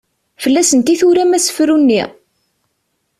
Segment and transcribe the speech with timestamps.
[0.43, 2.03] Fell-asent i turam asefru-nni?